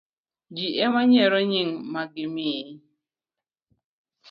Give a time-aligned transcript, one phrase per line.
[0.55, 2.71] Ji ema yiero nying' ma gimiyi.